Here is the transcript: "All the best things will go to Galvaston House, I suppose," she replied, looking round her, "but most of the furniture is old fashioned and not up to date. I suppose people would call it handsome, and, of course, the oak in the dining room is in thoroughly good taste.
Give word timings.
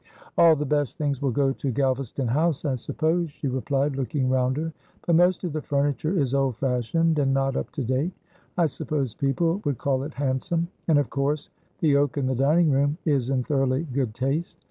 "All 0.35 0.55
the 0.55 0.65
best 0.65 0.97
things 0.97 1.21
will 1.21 1.29
go 1.29 1.53
to 1.53 1.71
Galvaston 1.71 2.27
House, 2.29 2.65
I 2.65 2.73
suppose," 2.73 3.29
she 3.29 3.47
replied, 3.47 3.95
looking 3.95 4.29
round 4.29 4.57
her, 4.57 4.73
"but 5.05 5.15
most 5.15 5.43
of 5.43 5.53
the 5.53 5.61
furniture 5.61 6.17
is 6.17 6.33
old 6.33 6.55
fashioned 6.57 7.19
and 7.19 7.35
not 7.35 7.55
up 7.55 7.69
to 7.73 7.83
date. 7.83 8.13
I 8.57 8.65
suppose 8.65 9.13
people 9.13 9.61
would 9.63 9.77
call 9.77 10.01
it 10.01 10.15
handsome, 10.15 10.69
and, 10.87 10.97
of 10.97 11.11
course, 11.11 11.51
the 11.81 11.97
oak 11.97 12.17
in 12.17 12.25
the 12.25 12.33
dining 12.33 12.71
room 12.71 12.97
is 13.05 13.29
in 13.29 13.43
thoroughly 13.43 13.83
good 13.93 14.15
taste. 14.15 14.57